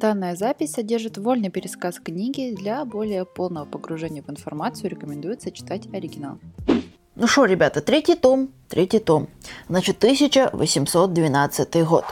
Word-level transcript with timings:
Данная 0.00 0.34
запись 0.34 0.72
содержит 0.72 1.18
вольный 1.18 1.50
пересказ 1.50 2.00
книги. 2.00 2.54
Для 2.56 2.86
более 2.86 3.26
полного 3.26 3.66
погружения 3.66 4.22
в 4.22 4.30
информацию 4.30 4.88
рекомендуется 4.88 5.50
читать 5.50 5.92
оригинал. 5.92 6.38
Ну 7.16 7.26
что, 7.26 7.44
ребята, 7.44 7.82
третий 7.82 8.14
том, 8.14 8.48
третий 8.70 8.98
том. 8.98 9.28
Значит, 9.68 9.98
1812 9.98 11.84
год. 11.84 12.06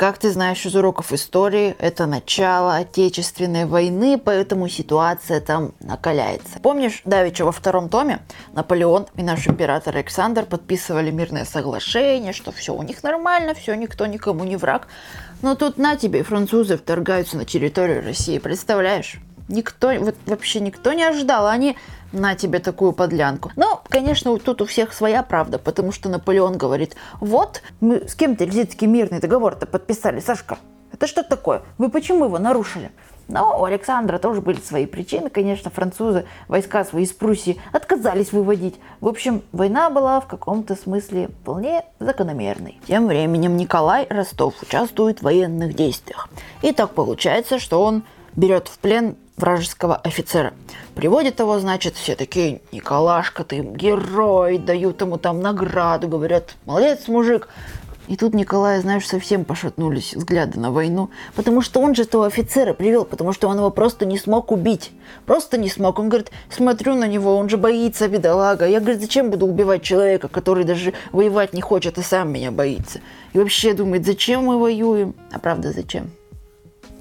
Как 0.00 0.16
ты 0.16 0.30
знаешь 0.30 0.64
из 0.64 0.74
уроков 0.74 1.12
истории, 1.12 1.76
это 1.78 2.06
начало 2.06 2.76
Отечественной 2.76 3.66
войны, 3.66 4.16
поэтому 4.16 4.66
ситуация 4.66 5.42
там 5.42 5.72
накаляется. 5.80 6.58
Помнишь, 6.62 7.02
Давича 7.04 7.44
во 7.44 7.52
втором 7.52 7.90
томе 7.90 8.20
Наполеон 8.54 9.08
и 9.16 9.22
наш 9.22 9.46
император 9.46 9.96
Александр 9.96 10.46
подписывали 10.46 11.10
мирное 11.10 11.44
соглашение, 11.44 12.32
что 12.32 12.50
все 12.50 12.74
у 12.74 12.82
них 12.82 13.02
нормально, 13.02 13.52
все, 13.52 13.74
никто 13.74 14.06
никому 14.06 14.44
не 14.44 14.56
враг. 14.56 14.88
Но 15.42 15.54
тут 15.54 15.76
на 15.76 15.96
тебе 15.96 16.22
французы 16.22 16.78
вторгаются 16.78 17.36
на 17.36 17.44
территорию 17.44 18.02
России, 18.02 18.38
представляешь? 18.38 19.20
Никто, 19.50 19.92
вот 19.98 20.14
вообще 20.26 20.60
никто 20.60 20.92
не 20.92 21.04
ожидал. 21.04 21.46
Они 21.46 21.76
на 22.12 22.34
тебе 22.34 22.58
такую 22.60 22.92
подлянку. 22.92 23.50
Но, 23.56 23.82
конечно, 23.88 24.36
тут 24.38 24.62
у 24.62 24.64
всех 24.64 24.92
своя 24.92 25.22
правда, 25.22 25.58
потому 25.58 25.92
что 25.92 26.08
Наполеон 26.08 26.56
говорит, 26.56 26.96
вот, 27.20 27.62
мы 27.80 28.08
с 28.08 28.14
кем-то 28.14 28.44
Эльзитский 28.44 28.86
мирный 28.86 29.20
договор-то 29.20 29.66
подписали, 29.66 30.20
Сашка. 30.20 30.58
Это 30.92 31.06
что 31.06 31.22
такое? 31.22 31.62
Вы 31.78 31.88
почему 31.88 32.24
его 32.24 32.38
нарушили? 32.38 32.90
Но 33.28 33.60
у 33.60 33.64
Александра 33.64 34.18
тоже 34.18 34.40
были 34.40 34.58
свои 34.58 34.86
причины. 34.86 35.30
Конечно, 35.30 35.70
французы 35.70 36.26
войска 36.48 36.84
свои 36.84 37.04
из 37.04 37.12
Пруссии 37.12 37.60
отказались 37.72 38.32
выводить. 38.32 38.74
В 39.00 39.06
общем, 39.06 39.42
война 39.52 39.88
была 39.88 40.20
в 40.20 40.26
каком-то 40.26 40.74
смысле 40.74 41.28
вполне 41.28 41.84
закономерной. 42.00 42.80
Тем 42.88 43.06
временем 43.06 43.56
Николай 43.56 44.06
Ростов 44.10 44.54
участвует 44.62 45.20
в 45.20 45.22
военных 45.22 45.76
действиях. 45.76 46.28
И 46.62 46.72
так 46.72 46.90
получается, 46.90 47.60
что 47.60 47.84
он 47.84 48.02
берет 48.34 48.66
в 48.66 48.78
плен 48.80 49.16
вражеского 49.40 49.96
офицера. 49.96 50.54
Приводит 50.94 51.40
его, 51.40 51.58
значит, 51.58 51.96
все 51.96 52.14
такие, 52.14 52.60
Николашка, 52.70 53.42
ты 53.42 53.60
герой, 53.60 54.58
дают 54.58 55.00
ему 55.00 55.18
там 55.18 55.40
награду, 55.40 56.06
говорят, 56.06 56.54
молодец, 56.66 57.08
мужик. 57.08 57.48
И 58.10 58.16
тут 58.16 58.34
Николай, 58.34 58.80
знаешь, 58.80 59.06
совсем 59.06 59.44
пошатнулись 59.44 60.14
взгляды 60.14 60.58
на 60.58 60.72
войну, 60.72 61.10
потому 61.36 61.62
что 61.62 61.80
он 61.80 61.94
же 61.94 62.02
этого 62.02 62.26
офицера 62.26 62.74
привел, 62.74 63.04
потому 63.04 63.32
что 63.32 63.46
он 63.46 63.56
его 63.58 63.70
просто 63.70 64.04
не 64.04 64.18
смог 64.18 64.50
убить. 64.50 64.90
Просто 65.26 65.56
не 65.58 65.68
смог. 65.68 66.00
Он 66.00 66.08
говорит, 66.08 66.32
смотрю 66.50 66.96
на 66.96 67.06
него, 67.06 67.36
он 67.36 67.48
же 67.48 67.56
боится, 67.56 68.08
бедолага. 68.08 68.66
Я, 68.66 68.80
говорю, 68.80 68.98
зачем 68.98 69.30
буду 69.30 69.46
убивать 69.46 69.82
человека, 69.82 70.26
который 70.26 70.64
даже 70.64 70.92
воевать 71.12 71.52
не 71.52 71.60
хочет 71.60 71.98
и 71.98 72.02
сам 72.02 72.32
меня 72.32 72.50
боится. 72.50 73.00
И 73.32 73.38
вообще 73.38 73.74
думает, 73.74 74.04
зачем 74.04 74.44
мы 74.44 74.58
воюем? 74.58 75.14
А 75.30 75.38
правда, 75.38 75.72
зачем? 75.72 76.10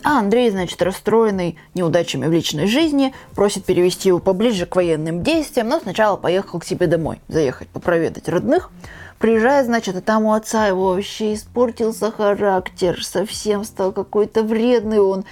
А 0.03 0.19
Андрей, 0.19 0.49
значит, 0.49 0.81
расстроенный 0.81 1.57
неудачами 1.73 2.25
в 2.25 2.31
личной 2.31 2.67
жизни, 2.67 3.13
просит 3.35 3.65
перевести 3.65 4.09
его 4.09 4.19
поближе 4.19 4.65
к 4.65 4.75
военным 4.75 5.23
действиям, 5.23 5.67
но 5.67 5.79
сначала 5.79 6.15
поехал 6.15 6.59
к 6.59 6.65
себе 6.65 6.87
домой, 6.87 7.19
заехать 7.27 7.67
попроведать 7.67 8.29
родных. 8.29 8.71
Приезжает, 9.19 9.65
значит, 9.65 9.97
и 9.97 10.01
там 10.01 10.23
у 10.23 10.33
отца 10.33 10.67
его 10.67 10.93
вообще 10.93 11.33
испортился 11.33 12.09
характер, 12.09 13.03
совсем 13.03 13.65
стал 13.65 13.91
какой-то 13.91 14.43
вредный 14.43 14.99
он 14.99 15.25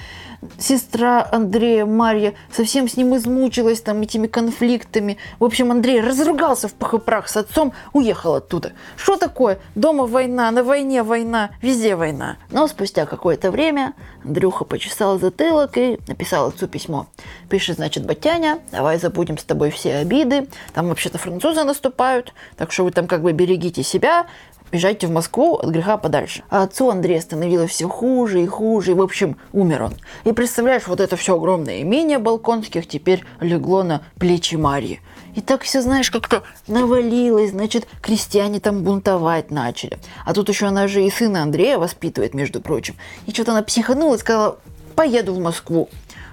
сестра 0.57 1.27
Андрея, 1.31 1.85
Марья, 1.85 2.33
совсем 2.51 2.87
с 2.87 2.97
ним 2.97 3.15
измучилась 3.15 3.81
там 3.81 4.01
этими 4.01 4.27
конфликтами. 4.27 5.17
В 5.39 5.43
общем, 5.43 5.71
Андрей 5.71 6.01
разругался 6.01 6.67
в 6.67 6.73
пах 6.73 6.93
и 6.93 6.99
прах 6.99 7.27
с 7.27 7.37
отцом, 7.37 7.73
уехал 7.93 8.35
оттуда. 8.35 8.73
Что 8.95 9.17
такое? 9.17 9.59
Дома 9.75 10.05
война, 10.05 10.49
на 10.51 10.63
войне 10.63 11.03
война, 11.03 11.51
везде 11.61 11.95
война. 11.95 12.37
Но 12.51 12.67
спустя 12.67 13.05
какое-то 13.05 13.51
время 13.51 13.93
Андрюха 14.23 14.63
почесал 14.65 15.19
затылок 15.19 15.77
и 15.77 15.99
написал 16.07 16.47
отцу 16.47 16.67
письмо. 16.67 17.07
Пишет, 17.49 17.77
значит, 17.77 18.05
Батяня, 18.05 18.59
давай 18.71 18.99
забудем 18.99 19.37
с 19.37 19.43
тобой 19.43 19.71
все 19.71 19.95
обиды. 19.95 20.47
Там 20.73 20.89
вообще-то 20.89 21.17
французы 21.17 21.63
наступают, 21.63 22.33
так 22.55 22.71
что 22.71 22.83
вы 22.83 22.91
там 22.91 23.07
как 23.07 23.21
бы 23.21 23.31
берегите 23.31 23.83
себя, 23.83 24.27
езжайте 24.71 25.07
в 25.07 25.11
Москву 25.11 25.55
от 25.55 25.69
греха 25.69 25.97
подальше. 25.97 26.43
А 26.49 26.63
отцу 26.63 26.89
Андрея 26.89 27.21
становилось 27.21 27.71
все 27.71 27.87
хуже 27.87 28.41
и 28.41 28.47
хуже, 28.47 28.91
и, 28.91 28.93
в 28.93 29.01
общем, 29.01 29.37
умер 29.53 29.83
он. 29.83 29.93
И 30.23 30.31
представляешь, 30.31 30.87
вот 30.87 30.99
это 30.99 31.15
все 31.15 31.35
огромное 31.35 31.81
имение 31.81 32.19
Балконских 32.19 32.87
теперь 32.87 33.23
легло 33.39 33.83
на 33.83 34.01
плечи 34.19 34.55
Марьи. 34.55 35.01
И 35.35 35.41
так 35.41 35.61
все, 35.61 35.81
знаешь, 35.81 36.09
как-то 36.09 36.43
навалилось, 36.67 37.51
значит, 37.51 37.87
крестьяне 38.01 38.59
там 38.59 38.83
бунтовать 38.83 39.51
начали. 39.51 39.99
А 40.25 40.33
тут 40.33 40.49
еще 40.49 40.65
она 40.65 40.87
же 40.87 41.03
и 41.03 41.11
сына 41.11 41.43
Андрея 41.43 41.77
воспитывает, 41.77 42.33
между 42.33 42.59
прочим. 42.59 42.95
И 43.27 43.31
что-то 43.31 43.51
она 43.51 43.61
психанула 43.61 44.15
и 44.15 44.17
сказала, 44.17 44.57
поеду 44.95 45.33
в 45.33 45.39
Москву. 45.39 45.89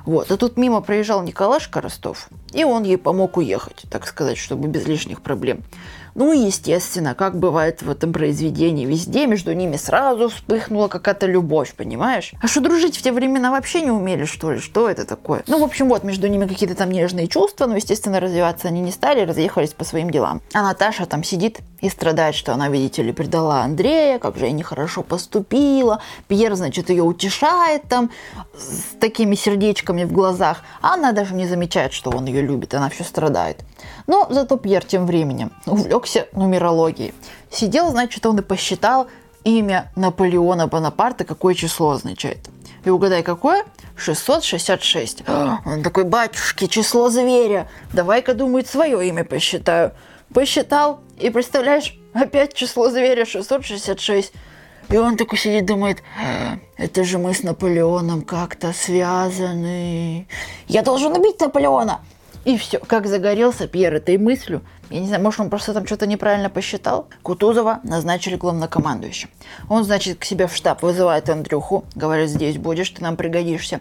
Вот. 0.06 0.30
А 0.30 0.36
тут 0.36 0.56
мимо 0.56 0.80
проезжал 0.80 1.22
Николашка 1.22 1.80
Ростов, 1.80 2.28
и 2.52 2.64
он 2.64 2.82
ей 2.84 2.98
помог 2.98 3.36
уехать, 3.36 3.84
так 3.90 4.06
сказать, 4.06 4.38
чтобы 4.38 4.68
без 4.68 4.86
лишних 4.86 5.22
проблем. 5.22 5.62
Ну 6.14 6.32
и, 6.32 6.38
естественно, 6.38 7.14
как 7.14 7.38
бывает 7.38 7.82
в 7.82 7.91
этом 7.91 8.12
произведении, 8.12 8.86
везде 8.86 9.26
между 9.26 9.52
ними 9.52 9.76
сразу 9.76 10.28
вспыхнула 10.28 10.86
какая-то 10.86 11.26
любовь, 11.26 11.75
понимаешь? 11.75 12.32
А 12.41 12.47
что, 12.47 12.60
дружить 12.60 12.97
в 12.97 13.02
те 13.02 13.10
времена 13.10 13.50
вообще 13.50 13.80
не 13.80 13.91
умели, 13.91 14.25
что 14.25 14.52
ли? 14.52 14.60
Что 14.60 14.88
это 14.88 15.04
такое? 15.06 15.42
Ну, 15.48 15.58
в 15.58 15.64
общем, 15.64 15.88
вот, 15.88 16.04
между 16.04 16.28
ними 16.28 16.47
какие-то 16.47 16.76
там 16.76 16.91
нежные 16.91 17.26
чувства, 17.26 17.66
но, 17.66 17.76
естественно, 17.76 18.20
развиваться 18.20 18.69
они 18.69 18.80
не 18.80 18.92
стали, 18.92 19.22
разъехались 19.22 19.70
по 19.70 19.84
своим 19.84 20.10
делам. 20.10 20.41
А 20.52 20.62
Наташа 20.62 21.06
там 21.06 21.25
сидит 21.25 21.58
и 21.80 21.88
страдает, 21.88 22.36
что 22.36 22.54
она, 22.54 22.69
видите 22.69 23.02
ли, 23.02 23.12
предала 23.12 23.62
Андрея, 23.62 24.20
как 24.20 24.36
же 24.36 24.46
я 24.46 24.52
нехорошо 24.52 25.02
поступила. 25.02 26.00
Пьер, 26.28 26.54
значит, 26.54 26.91
ее 26.91 27.02
утешает 27.02 27.82
там 27.88 28.10
с 28.56 28.98
такими 29.00 29.34
сердечками 29.34 30.04
в 30.04 30.12
глазах, 30.12 30.62
а 30.81 30.94
она 30.94 31.10
даже 31.10 31.34
не 31.34 31.46
замечает, 31.46 31.92
что 31.92 32.10
он 32.10 32.26
ее 32.26 32.41
любит, 32.41 32.72
она 32.75 32.88
все 32.88 33.02
страдает. 33.02 33.64
Но 34.06 34.26
зато 34.30 34.56
Пьер 34.56 34.84
тем 34.84 35.06
временем 35.06 35.52
увлекся 35.66 36.28
нумерологией. 36.32 37.14
Сидел, 37.50 37.90
значит, 37.90 38.24
он 38.26 38.38
и 38.38 38.42
посчитал 38.42 39.08
имя 39.44 39.92
Наполеона 39.96 40.66
Бонапарта, 40.66 41.24
какое 41.24 41.54
число 41.54 41.90
означает. 41.90 42.38
И 42.84 42.90
угадай, 42.90 43.22
какое? 43.22 43.64
666. 43.96 45.24
Он 45.28 45.82
такой, 45.82 46.04
батюшки, 46.04 46.66
число 46.66 47.08
зверя. 47.08 47.68
Давай-ка, 47.92 48.34
думает, 48.34 48.68
свое 48.68 49.06
имя 49.08 49.24
посчитаю. 49.24 49.92
Посчитал, 50.32 51.00
и 51.18 51.30
представляешь, 51.30 51.96
опять 52.12 52.54
число 52.54 52.90
зверя 52.90 53.24
666. 53.24 54.32
И 54.88 54.96
он 54.96 55.16
такой 55.16 55.38
сидит, 55.38 55.64
думает, 55.64 56.02
«Э, 56.20 56.56
это 56.76 57.04
же 57.04 57.18
мы 57.18 57.32
с 57.32 57.42
Наполеоном 57.42 58.22
как-то 58.22 58.72
связаны. 58.72 60.26
Я 60.66 60.82
должен 60.82 61.12
убить 61.12 61.40
Наполеона. 61.40 62.00
И 62.44 62.59
все, 62.59 62.78
как 62.78 63.06
загорелся 63.06 63.66
Пьер 63.66 63.94
этой 63.94 64.19
мыслью, 64.19 64.62
я 64.91 65.00
не 65.00 65.06
знаю, 65.06 65.22
может, 65.22 65.41
он 65.41 65.50
просто 65.50 65.72
там 65.72 65.87
что-то 65.87 66.06
неправильно 66.06 66.50
посчитал. 66.50 67.09
Кутузова 67.22 67.81
назначили 67.84 68.37
главнокомандующим. 68.37 69.31
Он, 69.69 69.82
значит, 69.82 70.19
к 70.19 70.25
себе 70.25 70.47
в 70.47 70.55
штаб 70.55 70.82
вызывает 70.82 71.31
Андрюху, 71.31 71.84
говорит, 71.94 72.28
здесь 72.28 72.59
будешь, 72.59 72.91
ты 72.91 73.03
нам 73.03 73.16
пригодишься. 73.16 73.81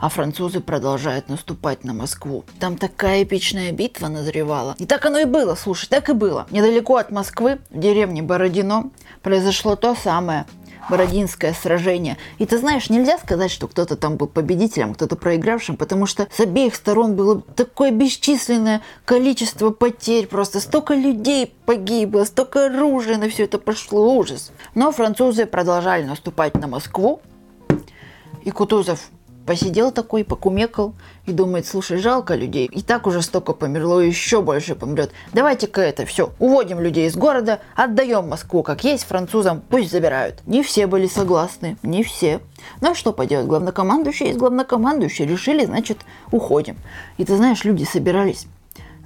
А 0.00 0.08
французы 0.08 0.60
продолжают 0.60 1.28
наступать 1.28 1.82
на 1.84 1.92
Москву. 1.92 2.44
Там 2.60 2.78
такая 2.78 3.24
эпичная 3.24 3.72
битва 3.72 4.06
назревала. 4.06 4.76
И 4.78 4.86
так 4.86 5.04
оно 5.04 5.18
и 5.18 5.24
было, 5.24 5.56
слушай, 5.56 5.88
так 5.88 6.08
и 6.08 6.12
было. 6.12 6.46
Недалеко 6.50 6.96
от 6.96 7.10
Москвы, 7.10 7.58
в 7.70 7.78
деревне 7.78 8.22
Бородино, 8.22 8.90
произошло 9.22 9.74
то 9.74 9.96
самое, 9.96 10.46
Бородинское 10.88 11.52
сражение. 11.52 12.16
И 12.38 12.46
ты 12.46 12.58
знаешь, 12.58 12.90
нельзя 12.90 13.18
сказать, 13.18 13.50
что 13.50 13.68
кто-то 13.68 13.96
там 13.96 14.16
был 14.16 14.26
победителем, 14.26 14.94
кто-то 14.94 15.16
проигравшим, 15.16 15.76
потому 15.76 16.06
что 16.06 16.28
с 16.32 16.40
обеих 16.40 16.74
сторон 16.74 17.14
было 17.14 17.40
такое 17.40 17.90
бесчисленное 17.90 18.82
количество 19.04 19.70
потерь, 19.70 20.26
просто 20.26 20.60
столько 20.60 20.94
людей 20.94 21.54
погибло, 21.66 22.24
столько 22.24 22.66
оружия 22.66 23.18
на 23.18 23.28
все 23.28 23.44
это 23.44 23.58
пошло, 23.58 24.14
ужас. 24.14 24.52
Но 24.74 24.92
французы 24.92 25.46
продолжали 25.46 26.04
наступать 26.04 26.54
на 26.54 26.66
Москву, 26.66 27.20
и 28.42 28.50
Кутузов 28.50 29.10
посидел 29.48 29.92
такой, 29.92 30.24
покумекал 30.24 30.92
и 31.24 31.32
думает, 31.32 31.66
слушай, 31.66 31.96
жалко 31.96 32.34
людей, 32.34 32.66
и 32.70 32.82
так 32.82 33.06
уже 33.06 33.22
столько 33.22 33.54
померло, 33.54 33.98
еще 33.98 34.42
больше 34.42 34.74
помрет. 34.74 35.10
Давайте-ка 35.32 35.80
это 35.80 36.04
все, 36.04 36.34
уводим 36.38 36.80
людей 36.80 37.06
из 37.06 37.16
города, 37.16 37.60
отдаем 37.74 38.28
Москву 38.28 38.62
как 38.62 38.84
есть 38.84 39.04
французам, 39.04 39.62
пусть 39.70 39.90
забирают. 39.90 40.42
Не 40.44 40.62
все 40.62 40.86
были 40.86 41.06
согласны, 41.06 41.78
не 41.82 42.02
все. 42.02 42.40
Ну 42.82 42.90
а 42.90 42.94
что 42.94 43.14
поделать, 43.14 43.46
главнокомандующий 43.46 44.26
есть 44.26 44.38
главнокомандующий, 44.38 45.24
решили, 45.24 45.64
значит, 45.64 46.00
уходим. 46.30 46.76
И 47.16 47.24
ты 47.24 47.34
знаешь, 47.34 47.64
люди 47.64 47.84
собирались, 47.84 48.46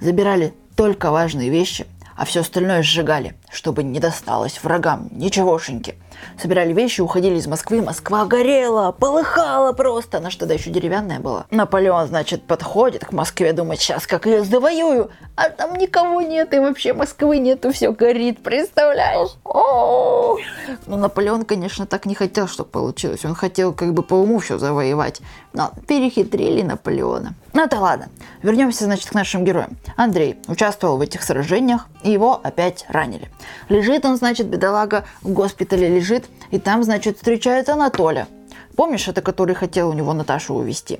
забирали 0.01 0.53
только 0.75 1.11
важные 1.11 1.51
вещи, 1.51 1.87
а 2.17 2.25
все 2.25 2.41
остальное 2.41 2.83
сжигали. 2.83 3.33
Чтобы 3.53 3.83
не 3.83 3.99
досталось 3.99 4.59
врагам 4.63 5.07
ничегошеньки. 5.11 5.95
Собирали 6.41 6.73
вещи, 6.73 7.01
уходили 7.01 7.35
из 7.35 7.47
Москвы. 7.47 7.81
Москва 7.81 8.25
горела, 8.25 8.91
полыхала 8.91 9.73
просто. 9.73 10.17
Она 10.17 10.29
что 10.29 10.41
тогда 10.41 10.55
еще 10.55 10.69
деревянная 10.69 11.19
была. 11.19 11.45
Наполеон, 11.51 12.07
значит, 12.07 12.43
подходит 12.43 13.05
к 13.05 13.11
Москве, 13.11 13.53
думает, 13.53 13.79
сейчас 13.79 14.07
как 14.07 14.25
ее 14.25 14.43
завоюю. 14.43 15.11
А 15.35 15.49
там 15.49 15.75
никого 15.75 16.21
нет, 16.21 16.53
и 16.53 16.59
вообще 16.59 16.93
Москвы 16.93 17.39
нету, 17.39 17.71
все 17.71 17.91
горит, 17.91 18.41
представляешь? 18.41 19.31
О-о-о! 19.43 20.37
Ну, 20.85 20.97
Наполеон, 20.97 21.45
конечно, 21.45 21.85
так 21.85 22.05
не 22.05 22.15
хотел, 22.15 22.47
чтобы 22.47 22.69
получилось. 22.69 23.25
Он 23.25 23.35
хотел 23.35 23.73
как 23.73 23.93
бы 23.93 24.03
по 24.03 24.15
уму 24.15 24.39
все 24.39 24.57
завоевать. 24.57 25.21
Но 25.53 25.71
перехитрили 25.87 26.61
Наполеона. 26.61 27.33
Ну, 27.53 27.63
это 27.63 27.79
ладно. 27.79 28.09
Вернемся, 28.41 28.85
значит, 28.85 29.09
к 29.09 29.13
нашим 29.13 29.43
героям. 29.43 29.77
Андрей 29.95 30.37
участвовал 30.47 30.97
в 30.97 31.01
этих 31.01 31.23
сражениях, 31.23 31.87
и 32.03 32.11
его 32.11 32.39
опять 32.43 32.85
ранили. 32.89 33.29
Лежит 33.69 34.05
он, 34.05 34.17
значит, 34.17 34.47
бедолага 34.47 35.05
в 35.21 35.31
госпитале 35.31 35.87
лежит, 35.87 36.25
и 36.51 36.59
там, 36.59 36.83
значит, 36.83 37.17
встречает 37.17 37.69
Анатолия. 37.69 38.27
Помнишь, 38.75 39.07
это 39.07 39.21
который 39.21 39.55
хотел 39.55 39.89
у 39.89 39.93
него 39.93 40.13
Наташу 40.13 40.55
увезти? 40.55 40.99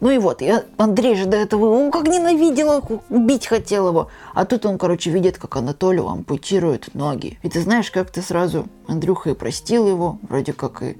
Ну 0.00 0.10
и 0.10 0.18
вот, 0.18 0.42
и 0.42 0.52
Андрей 0.78 1.14
же 1.14 1.26
до 1.26 1.36
этого, 1.36 1.66
он 1.66 1.92
как 1.92 2.08
ненавидел, 2.08 2.82
убить 3.08 3.46
хотел 3.46 3.86
его. 3.86 4.10
А 4.34 4.44
тут 4.44 4.66
он, 4.66 4.76
короче, 4.76 5.10
видит, 5.10 5.38
как 5.38 5.54
Анатолию 5.54 6.08
ампутируют 6.08 6.92
ноги. 6.94 7.38
И 7.42 7.48
ты 7.48 7.60
знаешь, 7.60 7.88
как 7.92 8.10
ты 8.10 8.20
сразу, 8.20 8.66
Андрюха 8.88 9.30
и 9.30 9.34
простил 9.34 9.86
его, 9.86 10.18
вроде 10.22 10.54
как 10.54 10.82
и 10.82 10.98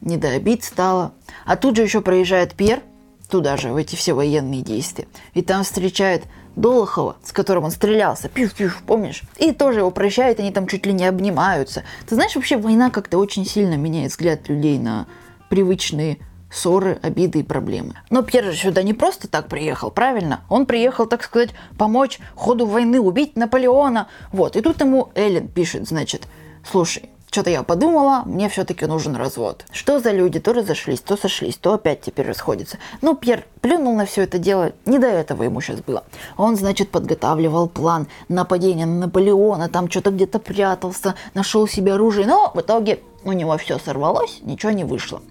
не 0.00 0.18
до 0.18 0.28
обид 0.28 0.62
стало. 0.62 1.14
А 1.44 1.56
тут 1.56 1.76
же 1.76 1.82
еще 1.82 2.00
проезжает 2.00 2.54
Пьер, 2.54 2.80
туда 3.28 3.56
же, 3.56 3.72
в 3.72 3.76
эти 3.76 3.96
все 3.96 4.12
военные 4.12 4.62
действия. 4.62 5.08
И 5.34 5.42
там 5.42 5.64
встречает 5.64 6.22
Долохова, 6.56 7.16
с 7.24 7.32
которым 7.32 7.64
он 7.64 7.70
стрелялся, 7.70 8.28
пив-пив, 8.28 8.82
помнишь? 8.86 9.22
И 9.38 9.52
тоже 9.52 9.80
его 9.80 9.90
прощает, 9.90 10.38
они 10.38 10.52
там 10.52 10.66
чуть 10.66 10.84
ли 10.86 10.92
не 10.92 11.06
обнимаются. 11.06 11.82
Ты 12.06 12.14
знаешь, 12.14 12.34
вообще 12.34 12.56
война 12.56 12.90
как-то 12.90 13.18
очень 13.18 13.46
сильно 13.46 13.74
меняет 13.74 14.10
взгляд 14.10 14.48
людей 14.48 14.78
на 14.78 15.06
привычные 15.48 16.18
ссоры, 16.52 16.98
обиды 17.02 17.40
и 17.40 17.42
проблемы. 17.42 17.94
Но 18.10 18.22
Пьер 18.22 18.44
же 18.44 18.54
сюда 18.54 18.82
не 18.82 18.92
просто 18.92 19.28
так 19.28 19.48
приехал, 19.48 19.90
правильно? 19.90 20.40
Он 20.50 20.66
приехал, 20.66 21.06
так 21.06 21.22
сказать, 21.22 21.50
помочь 21.78 22.18
ходу 22.34 22.66
войны, 22.66 23.00
убить 23.00 23.36
Наполеона. 23.36 24.08
Вот, 24.32 24.56
и 24.56 24.60
тут 24.60 24.80
ему 24.80 25.10
Эллен 25.14 25.48
пишет, 25.48 25.88
значит, 25.88 26.28
слушай, 26.70 27.08
что-то 27.32 27.48
я 27.48 27.62
подумала, 27.62 28.24
мне 28.26 28.50
все-таки 28.50 28.84
нужен 28.84 29.16
развод. 29.16 29.64
Что 29.72 30.00
за 30.00 30.12
люди? 30.12 30.38
То 30.38 30.52
разошлись, 30.52 31.00
то 31.00 31.16
сошлись, 31.16 31.56
то 31.56 31.72
опять 31.72 32.02
теперь 32.02 32.26
расходятся. 32.26 32.76
Ну, 33.00 33.16
Пьер 33.16 33.46
плюнул 33.62 33.96
на 33.96 34.04
все 34.04 34.22
это 34.24 34.36
дело, 34.36 34.72
не 34.84 34.98
до 34.98 35.06
этого 35.06 35.42
ему 35.42 35.62
сейчас 35.62 35.80
было. 35.80 36.04
Он, 36.36 36.56
значит, 36.56 36.90
подготавливал 36.90 37.68
план 37.68 38.06
нападения 38.28 38.84
на 38.84 39.06
Наполеона, 39.06 39.70
там 39.70 39.90
что-то 39.90 40.10
где-то 40.10 40.40
прятался, 40.40 41.14
нашел 41.32 41.66
себе 41.66 41.94
оружие, 41.94 42.26
но 42.26 42.52
в 42.54 42.60
итоге 42.60 43.00
у 43.24 43.32
него 43.32 43.56
все 43.56 43.78
сорвалось, 43.78 44.40
ничего 44.42 44.72
не 44.72 44.84
вышло. 44.84 45.22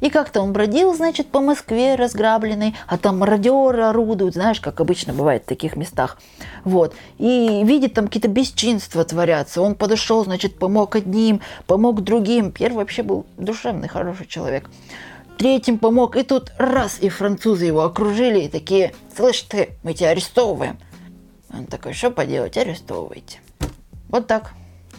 И 0.00 0.10
как-то 0.10 0.40
он 0.40 0.52
бродил, 0.52 0.94
значит, 0.94 1.28
по 1.28 1.40
Москве 1.40 1.94
разграбленный, 1.94 2.76
а 2.86 2.98
там 2.98 3.18
мародеры 3.18 3.82
орудуют, 3.82 4.34
знаешь, 4.34 4.60
как 4.60 4.80
обычно 4.80 5.12
бывает 5.12 5.44
в 5.44 5.46
таких 5.46 5.76
местах. 5.76 6.18
Вот. 6.64 6.94
И 7.18 7.62
видит, 7.64 7.94
там 7.94 8.06
какие-то 8.06 8.28
бесчинства 8.28 9.04
творятся. 9.04 9.62
Он 9.62 9.74
подошел, 9.74 10.24
значит, 10.24 10.58
помог 10.58 10.96
одним, 10.96 11.40
помог 11.66 12.02
другим. 12.02 12.52
Пьер 12.52 12.72
вообще 12.72 13.02
был 13.02 13.26
душевный, 13.36 13.88
хороший 13.88 14.26
человек. 14.26 14.70
Третьим 15.38 15.78
помог, 15.78 16.16
и 16.16 16.22
тут 16.22 16.52
раз, 16.56 16.98
и 17.00 17.10
французы 17.10 17.66
его 17.66 17.82
окружили, 17.82 18.40
и 18.40 18.48
такие, 18.48 18.94
слышь 19.14 19.42
ты, 19.42 19.70
мы 19.82 19.92
тебя 19.92 20.10
арестовываем. 20.10 20.78
Он 21.52 21.66
такой, 21.66 21.92
что 21.92 22.10
поделать, 22.10 22.56
арестовывайте. 22.56 23.40
Вот 24.08 24.26
так. 24.26 24.52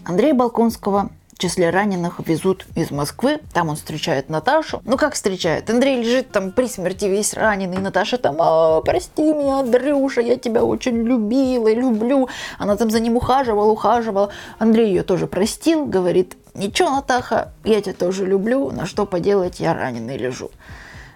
Андрея 0.05 0.33
Балконского 0.33 1.09
в 1.37 1.39
числе 1.39 1.69
раненых 1.69 2.19
везут 2.25 2.65
из 2.73 2.89
Москвы. 2.89 3.39
Там 3.53 3.69
он 3.69 3.75
встречает 3.75 4.27
Наташу. 4.27 4.81
Ну 4.85 4.97
как 4.97 5.13
встречает? 5.13 5.69
Андрей 5.69 6.01
лежит 6.01 6.31
там 6.31 6.51
при 6.51 6.65
смерти 6.65 7.05
весь 7.05 7.35
раненый. 7.35 7.77
Наташа 7.77 8.17
там, 8.17 8.37
а, 8.39 8.81
прости 8.81 9.21
меня, 9.21 9.59
Андрюша, 9.59 10.21
я 10.21 10.37
тебя 10.37 10.63
очень 10.63 11.03
любила 11.03 11.71
люблю. 11.71 12.27
Она 12.57 12.75
там 12.75 12.89
за 12.89 12.99
ним 12.99 13.17
ухаживала, 13.17 13.69
ухаживала. 13.69 14.31
Андрей 14.57 14.87
ее 14.87 15.03
тоже 15.03 15.27
простил, 15.27 15.85
говорит, 15.85 16.35
ничего, 16.55 16.89
Натаха, 16.89 17.53
я 17.63 17.83
тебя 17.83 17.93
тоже 17.93 18.25
люблю, 18.25 18.71
на 18.71 18.87
что 18.87 19.05
поделать, 19.05 19.59
я 19.59 19.75
раненый 19.75 20.17
лежу. 20.17 20.49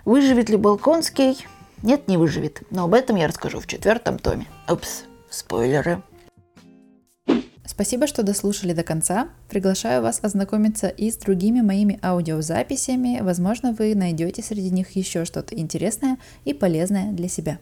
Выживет 0.06 0.52
ли 0.52 0.56
Балконский? 0.56 1.48
Нет, 1.82 2.08
не 2.08 2.18
выживет. 2.18 2.62
Но 2.70 2.84
об 2.84 2.94
этом 2.94 3.16
я 3.16 3.28
расскажу 3.28 3.60
в 3.60 3.66
четвертом 3.66 4.20
томе. 4.20 4.46
Упс, 4.70 5.06
спойлеры. 5.32 6.04
Спасибо, 7.72 8.06
что 8.06 8.22
дослушали 8.22 8.74
до 8.74 8.84
конца. 8.84 9.30
Приглашаю 9.48 10.02
вас 10.02 10.20
ознакомиться 10.22 10.90
и 10.90 11.10
с 11.10 11.16
другими 11.16 11.62
моими 11.62 11.98
аудиозаписями. 12.04 13.22
Возможно, 13.22 13.72
вы 13.72 13.96
найдете 13.96 14.44
среди 14.44 14.70
них 14.70 14.92
еще 14.98 15.24
что-то 15.24 15.56
интересное 15.56 16.18
и 16.44 16.54
полезное 16.54 17.14
для 17.14 17.30
себя. 17.30 17.60